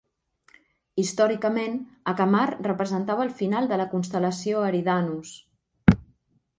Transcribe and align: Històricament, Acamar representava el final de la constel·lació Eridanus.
Històricament, 1.03 1.75
Acamar 2.13 2.47
representava 2.71 3.29
el 3.29 3.31
final 3.43 3.71
de 3.73 3.81
la 3.83 3.89
constel·lació 3.95 4.67
Eridanus. 4.73 5.41